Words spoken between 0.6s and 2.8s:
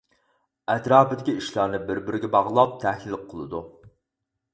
ئەتراپىدىكى ئىشلارنى بىر-بىرىگە باغلاپ